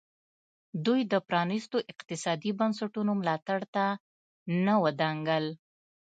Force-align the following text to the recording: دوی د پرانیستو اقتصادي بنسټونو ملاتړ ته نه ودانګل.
دوی 0.85 1.01
د 1.11 1.13
پرانیستو 1.27 1.77
اقتصادي 1.91 2.51
بنسټونو 2.59 3.11
ملاتړ 3.21 3.59
ته 3.75 3.85
نه 4.65 4.73
ودانګل. 4.83 5.45